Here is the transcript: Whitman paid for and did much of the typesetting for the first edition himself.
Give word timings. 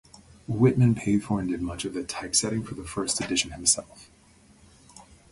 Whitman 0.47 0.95
paid 0.95 1.23
for 1.23 1.39
and 1.39 1.47
did 1.47 1.61
much 1.61 1.85
of 1.85 1.93
the 1.93 2.03
typesetting 2.03 2.63
for 2.63 2.73
the 2.73 2.83
first 2.83 3.21
edition 3.21 3.51
himself. 3.51 4.09